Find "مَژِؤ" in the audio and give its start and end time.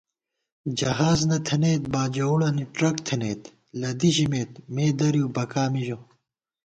5.71-5.99